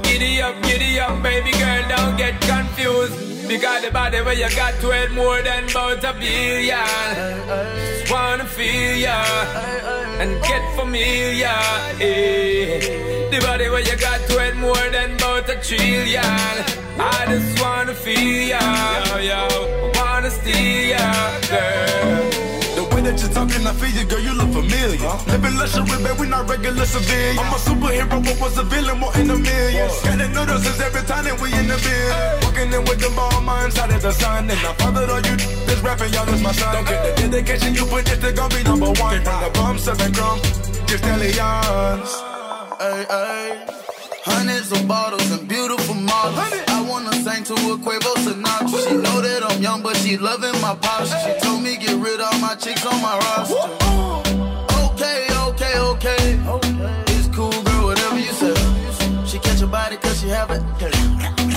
Giddy 0.02 0.42
up, 0.42 0.56
giddy 0.64 1.00
up, 1.00 1.22
baby 1.22 1.52
girl, 1.52 1.84
don't 1.88 2.18
get 2.18 2.42
confused. 2.42 3.48
Because 3.48 3.84
the 3.84 3.92
body 3.92 4.22
where 4.22 4.34
you 4.34 4.50
got 4.56 4.74
to 4.82 4.90
it 4.90 5.12
more 5.12 5.40
than 5.44 5.70
about 5.70 6.04
a 6.04 6.14
billion. 6.14 6.78
Just 8.00 8.12
wanna 8.12 8.46
feel 8.46 8.98
ya 8.98 9.24
and 10.20 10.42
get 10.42 10.64
familiar. 10.76 11.62
Eh. 12.02 13.30
The 13.30 13.40
body 13.40 13.70
where 13.70 13.82
you 13.82 13.96
got 13.98 14.20
to 14.30 14.36
it 14.48 14.56
more 14.56 14.90
than 14.90 15.14
about 15.14 15.48
a 15.48 15.56
trillion. 15.62 16.24
I 17.00 17.26
just 17.30 17.62
wanna 17.62 17.94
feel 17.94 18.48
ya, 18.50 18.60
yo, 19.06 19.18
yo. 19.30 19.92
Wanna 19.96 20.32
steal 20.32 20.90
ya, 20.90 21.40
girl. 21.50 22.67
That 23.08 23.22
you're 23.24 23.32
talking, 23.32 23.66
I 23.66 23.72
feel 23.72 23.88
you, 23.88 24.04
girl, 24.04 24.20
you 24.20 24.34
look 24.36 24.52
familiar. 24.52 25.00
Living 25.32 25.56
luxury, 25.56 25.96
babe, 26.04 26.20
we 26.20 26.28
not 26.28 26.44
regular 26.44 26.84
civilians. 26.84 27.40
I'm 27.40 27.56
a 27.56 27.60
superhero, 27.64 28.20
but 28.20 28.36
was 28.36 28.58
a 28.58 28.64
villain, 28.64 29.00
more 29.00 29.16
in 29.16 29.32
a 29.32 29.38
million. 29.38 29.88
Got 30.04 30.18
the 30.20 30.28
notices 30.28 30.76
every 30.82 31.08
time 31.08 31.24
that 31.24 31.40
we 31.40 31.48
in 31.56 31.72
the 31.72 31.80
bed. 31.80 32.44
Walking 32.44 32.68
in 32.68 32.84
with 32.84 33.00
the 33.00 33.08
ball 33.16 33.40
minds 33.48 33.80
out 33.80 33.96
of 33.96 34.02
the 34.02 34.12
sun. 34.12 34.52
And 34.52 34.60
I 34.60 34.74
fathered 34.76 35.10
on 35.10 35.24
you, 35.24 35.38
this 35.40 35.80
rapping, 35.80 36.12
y'all 36.12 36.28
is 36.28 36.42
my 36.42 36.52
son. 36.52 36.74
Don't 36.76 36.84
get 36.84 37.00
the 37.16 37.30
dedication 37.32 37.76
you 37.76 37.86
put, 37.86 38.04
this 38.04 38.20
they 38.20 38.34
gon' 38.34 38.50
be 38.50 38.62
number 38.64 38.92
one. 39.00 39.24
From 39.24 39.40
the 39.40 39.52
bum, 39.56 39.80
seven 39.80 40.12
crumb, 40.12 40.42
just 40.92 41.00
stallions. 41.00 42.12
Ay, 42.76 43.06
ay. 43.08 43.87
Hundreds 44.30 44.72
of 44.72 44.88
bottles 44.88 45.32
and 45.32 45.48
beautiful 45.48 45.96
models. 45.96 46.38
I 46.68 46.86
wanna 46.88 47.14
sing 47.14 47.44
to 47.46 47.54
a 47.54 47.78
Quavo 47.78 48.14
Sinatra. 48.26 48.88
She 48.88 48.96
know 48.96 49.22
that 49.22 49.44
I'm 49.50 49.62
young, 49.62 49.82
but 49.82 49.96
she 49.98 50.18
loving 50.18 50.60
my 50.62 50.76
posture. 50.76 51.18
She 51.26 51.40
told 51.40 51.62
me 51.64 51.78
get 51.78 51.96
rid 51.98 52.20
of 52.20 52.40
my 52.42 52.56
chicks 52.56 52.86
on 52.86 53.02
my 53.02 53.16
roster. 53.18 53.56
Okay, 54.92 55.28
okay, 55.48 55.80
okay. 55.80 56.24
It's 57.16 57.28
cool, 57.36 57.52
girl, 57.64 57.86
whatever 57.86 58.20
you 58.20 58.34
say. 58.42 58.54
She 59.26 59.40
catch 59.40 59.60
your 59.60 59.70
body 59.70 59.98
cause 59.98 60.20
she 60.22 60.28
have 60.30 60.52
it. 60.52 60.62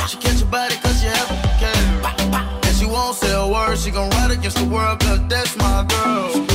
She 0.08 0.16
catch 0.18 0.40
your 0.40 0.48
body 0.50 0.76
cause 0.76 1.00
she 1.00 1.06
have 1.06 1.28
it. 1.30 1.38
Okay. 1.56 1.78
And 2.66 2.76
she 2.76 2.86
won't 2.86 3.16
say 3.16 3.32
a 3.32 3.46
word. 3.46 3.78
She 3.78 3.90
gon' 3.90 4.10
ride 4.10 4.30
against 4.30 4.58
the 4.58 4.64
world 4.64 5.00
cause 5.00 5.20
that's 5.28 5.56
my 5.56 5.84
girl. 5.88 6.46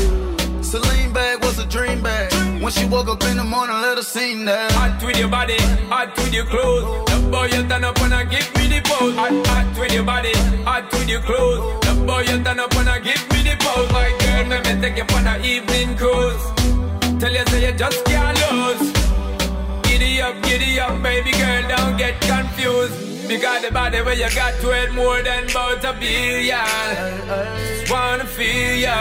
Celine 0.63 1.13
bag 1.13 1.43
was 1.43 1.60
a 1.60 1.65
dream 1.67 2.01
bag. 2.01 2.32
When 2.65 2.73
she 2.73 2.86
woke 2.88 3.08
up 3.08 3.23
in 3.25 3.38
the 3.38 3.43
morning, 3.43 3.80
let 3.80 3.95
her 3.95 4.04
sing 4.04 4.45
that. 4.45 4.71
Hot 4.71 4.99
with 5.06 5.19
your 5.19 5.28
body, 5.28 5.56
hot 5.86 6.17
with 6.17 6.34
your 6.34 6.45
clothes. 6.45 7.06
The 7.12 7.30
boy 7.30 7.45
you 7.54 7.62
turn 7.67 7.84
up 7.84 8.01
and 8.01 8.32
give 8.32 8.56
me 8.56 8.65
the 8.65 8.82
pose. 8.84 9.13
Hot, 9.13 9.45
hot 9.45 9.80
with 9.80 9.93
your 9.93 10.04
body, 10.04 10.34
hot 10.65 10.91
with 10.91 11.08
your 11.08 11.21
clothes. 11.21 11.86
The 11.86 11.93
boy 12.08 12.21
you 12.21 12.43
turn 12.43 12.60
up 12.60 12.75
and 12.75 13.04
give 13.04 13.21
me 13.30 13.43
the 13.43 13.56
pose. 13.60 13.91
My 13.91 14.10
girl, 14.17 14.47
let 14.47 14.65
me 14.65 14.82
take 14.82 14.97
you 14.97 15.15
on 15.15 15.28
an 15.28 15.45
evening 15.45 15.95
cruise. 15.95 17.21
Tell 17.21 17.32
you 17.32 17.45
say 17.49 17.69
you 17.69 17.78
just 17.78 18.04
can't 18.04 18.36
lose. 18.51 18.95
Giddy 20.15 20.23
up, 20.23 20.43
giddy 20.43 20.80
up, 20.80 21.04
baby 21.04 21.32
girl, 21.32 21.67
don't 21.67 21.97
get 21.97 22.21
confused. 22.21 23.28
Because 23.28 23.63
the 23.63 23.71
body 23.71 24.01
where 24.01 24.13
you 24.13 24.34
got 24.34 24.54
to 24.62 24.69
it 24.71 24.93
more 24.93 25.21
than 25.21 25.43
about 25.49 25.84
a 25.84 25.91
billion. 25.99 26.58
Just 27.67 27.91
wanna 27.91 28.23
feel 28.23 28.75
ya 28.78 28.95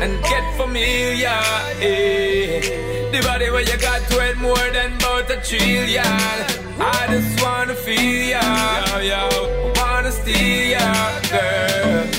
and 0.00 0.22
get 0.22 0.56
familiar. 0.56 1.38
Eh. 1.82 3.10
The 3.12 3.20
body 3.28 3.50
where 3.50 3.60
you 3.60 3.76
got 3.76 4.08
to 4.08 4.30
it 4.30 4.38
more 4.38 4.70
than 4.72 4.94
about 4.94 5.30
a 5.30 5.36
trillion. 5.42 6.06
I 6.80 7.06
just 7.10 7.42
wanna 7.44 7.74
feel 7.74 8.30
ya, 8.30 8.40
yo, 8.86 8.98
yo. 9.10 9.72
Wanna 9.76 10.12
steal 10.12 10.70
ya, 10.70 11.20
girl. 11.28 12.15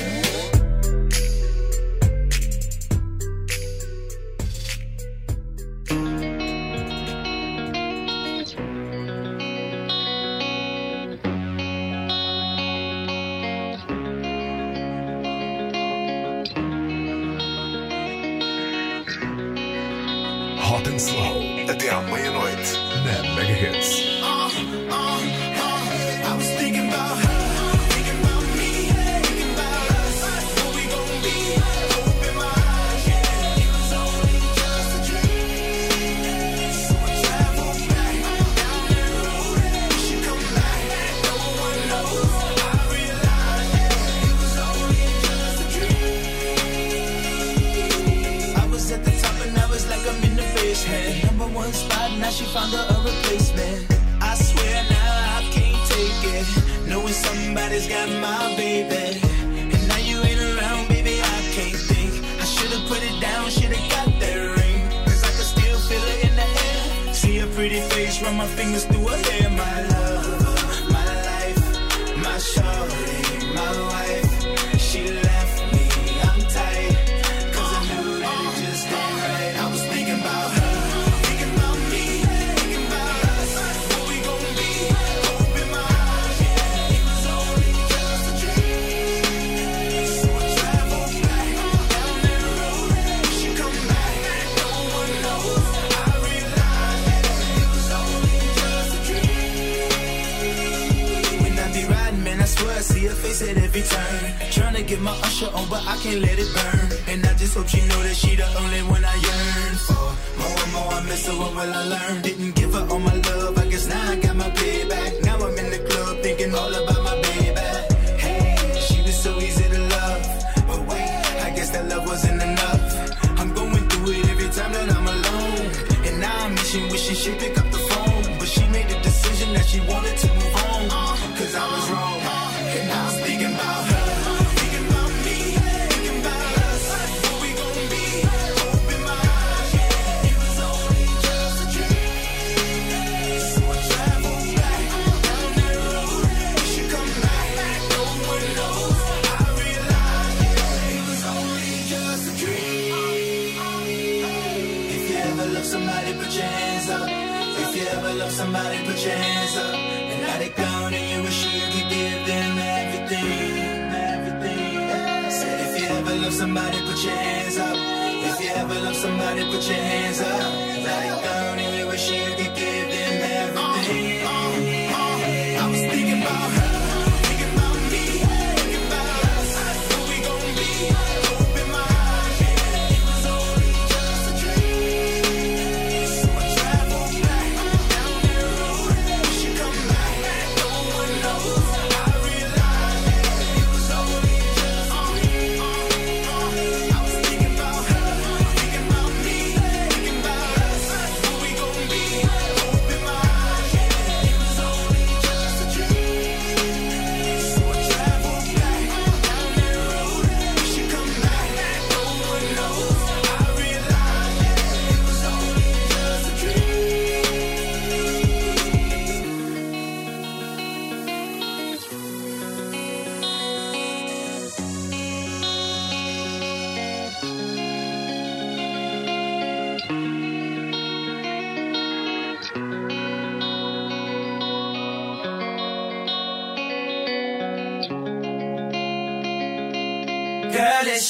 Slow, 21.88 22.27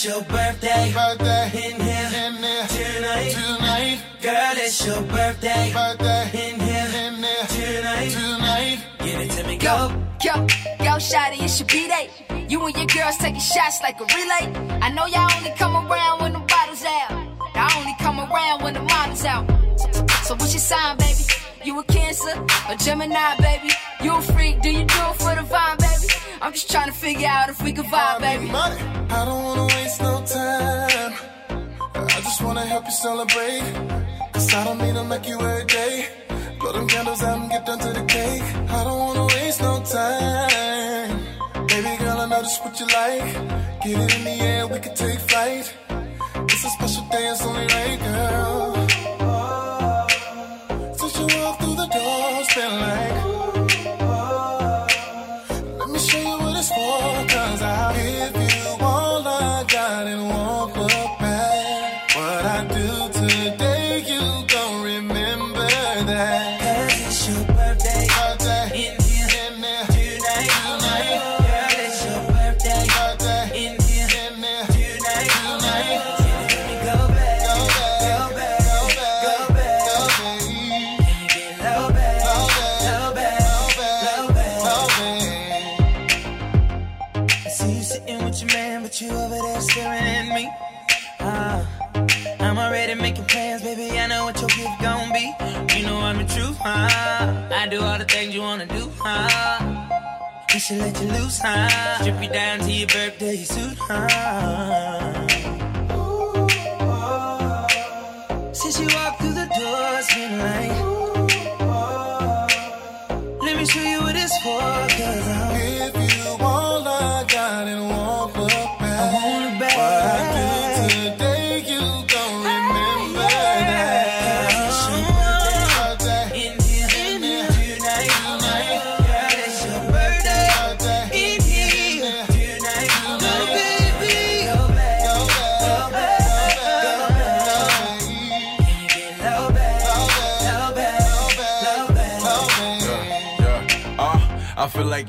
your 0.08 0.22
birthday. 0.24 0.94
birthday. 0.94 1.52
In 1.54 1.80
here, 1.82 2.10
in. 2.24 2.36
Tonight. 2.38 3.32
tonight. 3.32 4.00
Girl, 4.22 4.56
it's 4.56 4.86
your 4.86 5.02
birthday. 5.04 5.72
birthday. 5.74 6.24
In 6.34 6.60
here, 6.60 6.90
in. 6.96 7.16
Tonight. 7.48 8.12
tonight. 8.12 8.80
Give 9.00 9.20
it 9.20 9.32
to 9.32 9.44
me, 9.48 9.58
go. 9.58 9.92
Yo, 10.24 10.34
yo, 10.86 10.94
shawty, 10.98 11.44
it 11.44 11.50
should 11.50 11.68
be 11.68 11.88
day. 11.88 12.10
You 12.48 12.66
and 12.66 12.76
your 12.76 12.88
girls 12.88 13.18
taking 13.18 13.42
shots 13.42 13.82
like 13.82 14.00
a 14.00 14.06
relay. 14.06 14.80
I 14.82 14.90
know 14.94 15.06
y'all 15.08 15.30
only 15.38 15.52
come 15.52 15.76
around 15.76 16.22
when 16.22 16.34
the 16.34 16.40
bottles 16.40 16.84
out. 16.84 17.12
I 17.54 17.74
only 17.78 17.96
come 18.00 18.20
around 18.20 18.64
when 18.64 18.74
the 18.74 18.82
models 18.82 19.26
out. 19.26 19.46
So, 19.78 19.92
so 20.24 20.36
what's 20.36 20.54
your 20.54 20.62
sign, 20.62 20.98
baby? 20.98 21.24
You 21.68 21.78
a 21.82 21.84
Cancer, 21.84 22.46
a 22.70 22.78
Gemini, 22.78 23.36
baby. 23.42 23.70
You 24.02 24.16
a 24.16 24.22
freak, 24.22 24.62
do 24.62 24.70
you 24.70 24.86
do 24.86 25.02
it 25.12 25.16
for 25.18 25.36
the 25.36 25.44
vibe, 25.52 25.78
baby? 25.80 26.14
I'm 26.42 26.54
just 26.54 26.72
trying 26.72 26.88
to 26.88 26.94
figure 26.94 27.28
out 27.28 27.50
if 27.50 27.62
we 27.62 27.74
can 27.74 27.84
vibe, 27.84 28.22
baby. 28.22 28.46
Money. 28.50 28.80
I 29.10 29.26
don't 29.26 29.44
wanna 29.44 29.66
waste 29.76 30.02
no 30.02 30.14
time. 30.26 31.14
I 31.94 32.22
just 32.22 32.42
wanna 32.42 32.66
help 32.66 32.86
you 32.86 32.92
celebrate. 32.92 33.68
Cause 34.32 34.54
I 34.54 34.64
don't 34.64 34.78
need 34.78 34.96
to 34.96 35.04
make 35.04 35.28
you 35.28 35.38
every 35.42 35.66
day. 35.66 36.08
Blow 36.58 36.72
them 36.72 36.88
candles 36.88 37.22
out 37.22 37.38
and 37.38 37.52
get 37.52 37.66
down 37.66 37.80
to 37.80 37.92
the 38.00 38.06
cake. 38.06 38.48
I 38.78 38.84
don't 38.86 39.00
wanna 39.00 39.26
waste 39.26 39.62
no 39.62 39.84
time. 39.84 41.68
Baby 41.68 41.98
girl, 41.98 42.22
I 42.22 42.26
know 42.30 42.42
just 42.44 42.64
what 42.64 42.80
you 42.80 42.86
like. 42.86 43.34
Get 43.84 44.00
it 44.04 44.16
in 44.16 44.24
the 44.24 44.36
air, 44.52 44.68
we 44.68 44.80
can 44.80 44.96
take 44.96 45.20
flight. 45.20 45.74
It's 46.48 46.64
a 46.64 46.70
special 46.70 47.04
day, 47.12 47.28
it's 47.28 47.44
only 47.44 47.66
right, 47.76 48.00
girl. 48.00 49.07
feeling 52.58 52.97
she 100.68 100.76
let 100.76 101.02
you 101.02 101.08
loose, 101.08 101.40
huh? 101.42 102.02
Strip 102.02 102.22
you 102.22 102.30
down 102.30 102.60
to 102.60 102.70
your 102.70 102.88
birthday 102.88 103.38
suit, 103.38 103.78
huh? 103.80 105.26
Oh. 105.92 106.48
Since 108.52 108.80
you 108.82 108.88
walked 108.94 109.22
through 109.22 109.34
the 109.34 109.46
door, 109.46 110.00
it's 110.00 110.14
been 110.14 110.40
like, 110.40 110.72
oh. 111.62 112.48
let 113.44 113.56
me 113.56 113.66
show 113.66 113.82
you 113.82 114.02
what 114.02 114.16
it's 114.18 114.38
for, 114.44 114.60
cause 114.60 115.28
I'm. 115.40 115.56
If 115.56 115.96
you 115.96 116.36
all 116.44 116.86
I 116.86 117.24
got 117.30 117.68
and 117.68 117.90
walk 117.90 118.38
up. 118.38 118.67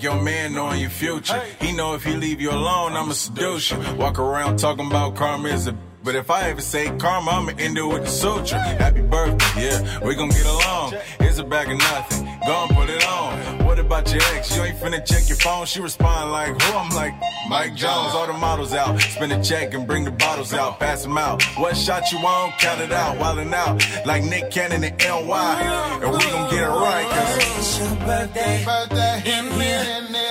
your 0.09 0.23
man 0.23 0.55
knowing 0.55 0.81
your 0.81 0.91
future. 0.91 1.41
He 1.61 1.73
know 1.73 1.95
if 1.95 2.03
he 2.03 2.15
leave 2.15 2.41
you 2.41 2.51
alone, 2.51 2.95
I'ma 2.95 3.13
seduce 3.13 3.71
you. 3.71 3.79
Walk 3.97 4.19
around 4.19 4.59
talking 4.59 4.87
about 4.87 5.17
karma 5.17 5.51
is 5.51 5.67
a 5.67 5.77
but 6.05 6.15
if 6.15 6.31
I 6.31 6.49
ever 6.49 6.63
say 6.63 6.87
karma, 6.97 7.33
I'ma 7.33 7.53
end 7.59 7.77
it 7.77 7.83
with 7.83 8.05
a 8.05 8.07
suture. 8.07 8.59
Happy 8.59 9.03
birthday, 9.03 9.67
yeah, 9.67 9.99
we 10.01 10.15
gon' 10.15 10.31
get 10.31 10.47
along. 10.47 10.95
It's 11.21 11.39
a 11.39 11.45
bag 11.45 11.71
of 11.71 11.77
nothing 11.77 12.38
go 12.49 12.65
and 12.65 12.75
put 12.75 12.89
it 12.89 13.07
on. 13.07 13.67
What 13.67 13.79
about 13.79 14.11
your 14.11 14.23
ex? 14.35 14.57
You 14.57 14.63
ain't 14.63 14.79
finna 14.79 15.05
check 15.05 15.29
your 15.29 15.37
phone. 15.37 15.67
She 15.67 15.81
respond 15.81 16.33
like, 16.33 16.61
who? 16.61 16.79
I'm 16.79 16.91
like, 16.97 17.13
Mike 17.49 17.75
Jones, 17.75 18.15
all 18.15 18.27
the 18.27 18.33
models 18.33 18.73
out. 18.73 18.99
Spin 19.01 19.31
a 19.33 19.43
check 19.45 19.75
and 19.75 19.87
bring 19.87 20.05
the 20.05 20.11
bottles 20.11 20.55
out, 20.55 20.81
pass 20.81 21.03
them 21.03 21.19
out. 21.19 21.43
What 21.59 21.77
shot 21.77 22.11
you 22.11 22.19
on? 22.19 22.53
Count 22.59 22.81
it 22.81 22.93
out, 22.93 23.19
wildin' 23.19 23.53
out. 23.53 23.75
Like 24.07 24.25
Nick 24.25 24.51
Cannon 24.51 24.83
and 24.83 24.97
NY. 24.99 26.01
And 26.03 26.11
we 26.13 26.19
gon' 26.19 26.51
get 26.51 26.63
it 26.63 26.75
right, 26.87 27.07
cause 27.11 27.37
it's 27.37 27.79
your 27.79 27.95
birthday. 28.07 28.65
birthday. 28.65 29.17
In 29.27 29.45
here, 29.61 29.85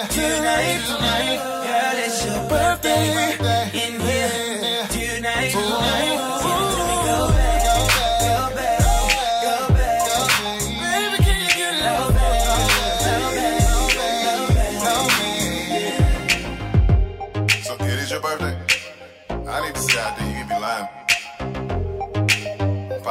tonight, 0.10 0.82
tonight. 0.90 1.40
Girl, 1.68 1.98
it's 2.06 2.26
your 2.26 2.50
birthday. 2.50 3.04
In 3.86 3.94
here, 4.02 4.88
tonight, 4.90 5.52
tonight. 5.52 5.97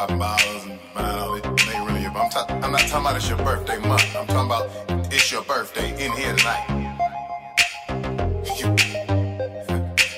Bottles 0.07 0.65
and 0.67 0.79
buying 0.95 1.19
all. 1.19 1.37
I'm, 2.17 2.31
ta- 2.31 2.47
I'm 2.49 2.73
not 2.73 2.81
talking 2.81 3.01
about 3.01 3.17
it's 3.17 3.29
your 3.29 3.39
birthday 3.39 3.79
month. 3.79 4.17
I'm 4.17 4.27
talking 4.27 4.47
about 4.47 5.13
it's 5.13 5.31
your 5.31 5.43
birthday 5.43 5.91
in 6.05 6.13
here 6.13 6.35
tonight. 6.35 6.67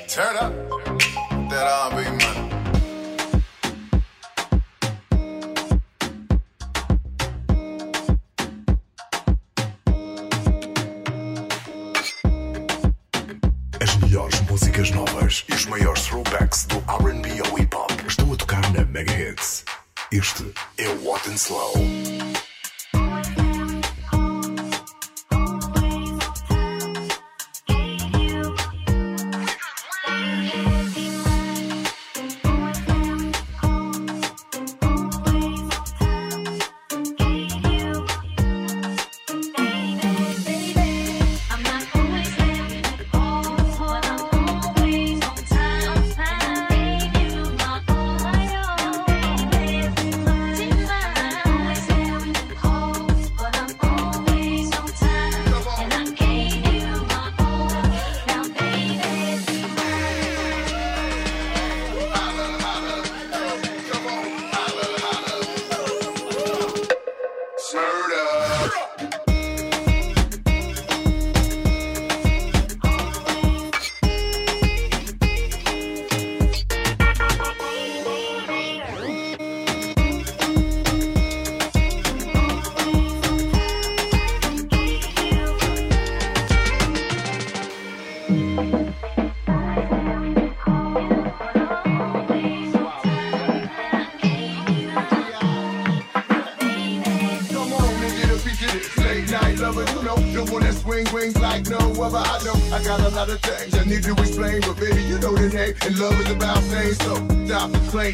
Turn 0.09 0.37
up 0.37 0.53
that 1.51 1.91
money. 1.93 2.49
As 13.81 13.97
melhores 13.97 14.41
músicas 14.43 14.91
novas 14.93 15.45
e 15.49 15.53
os 15.55 15.67
maiores 15.67 16.03
throwbacks 16.07 16.67
do 16.67 16.77
R&B 16.87 17.41
ao 17.41 17.59
hip 17.59 17.75
hop 17.75 17.91
estão 18.07 18.33
a 18.33 18.37
tocar 18.37 18.73
na 18.73 18.85
Mega 18.85 19.13
Hits. 19.13 19.68
Este 20.11 20.55
é 20.79 20.89
o 20.89 21.05
What 21.05 21.29
and 21.29 21.37
Slow. 21.37 22.38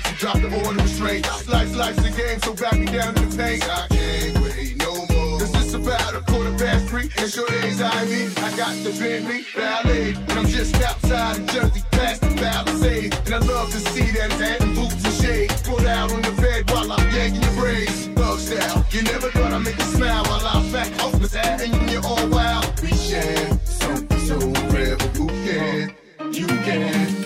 Stop 0.00 0.08
the 0.08 0.08
complaints 0.08 0.08
and 0.08 0.18
drop 0.18 0.36
the 0.40 0.66
order 0.66 0.82
restraint. 0.82 1.26
Slice, 1.26 1.76
life's 1.76 2.04
a 2.04 2.10
game, 2.10 2.40
so 2.40 2.54
back 2.54 2.78
me 2.78 2.86
down 2.86 3.16
in 3.16 3.28
the 3.28 3.36
paint. 3.36 3.64
I 3.68 3.86
can't 3.88 4.38
wait 4.38 4.76
no 4.78 4.94
more. 5.14 5.38
This 5.38 5.54
is 5.64 5.74
about 5.74 6.14
a 6.14 6.20
quarter 6.20 6.52
past 6.58 6.86
three, 6.86 7.10
and 7.18 7.30
sure 7.30 7.48
days 7.48 7.80
I 7.80 8.04
mean, 8.06 8.30
I 8.38 8.56
got 8.56 8.74
the 8.84 8.90
Bentley 8.98 9.44
Ballet, 9.54 10.14
and 10.14 10.32
I'm 10.32 10.46
just 10.46 10.74
outside 10.82 11.38
of 11.38 11.46
Jersey, 11.46 11.82
past 11.92 12.20
the 12.22 12.28
Palisade, 12.28 13.14
and 13.26 13.34
I 13.34 13.38
love 13.38 13.70
to 13.70 13.78
see 13.78 14.10
that 14.12 14.32
hat 14.32 14.60
and 14.62 14.74
boots 14.74 15.04
and 15.04 15.14
shades. 15.14 15.62
Put 15.62 15.86
out 15.86 16.12
on 16.12 16.22
the 16.22 16.32
bed 16.40 16.70
while 16.70 16.90
I'm 16.92 17.10
yanking 17.14 17.42
your 17.42 17.54
braids. 17.54 18.06
Thug 18.08 18.38
style, 18.38 18.84
you 18.90 19.02
never 19.02 19.30
thought 19.30 19.52
I'd 19.52 19.64
make 19.64 19.78
you 19.78 19.84
smile 19.84 20.24
while 20.24 20.46
I'm 20.46 20.72
back 20.72 20.90
off 21.02 21.18
the 21.20 21.28
side, 21.28 21.60
and 21.60 21.90
you're 21.90 22.04
all 22.04 22.28
wild. 22.28 22.80
We 22.80 22.88
share 22.88 23.58
something 23.64 24.20
so 24.20 24.38
rare, 24.72 24.96
but 24.96 25.16
who 25.16 25.28
can? 25.28 25.94
You 26.32 26.46
can. 26.46 27.23